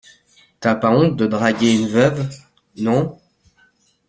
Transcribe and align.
T’as 0.59 0.73
pas 0.73 0.89
honte 0.97 1.15
de 1.15 1.27
draguer 1.27 1.75
une 1.79 1.87
veuve, 1.87 2.27
non? 2.75 3.19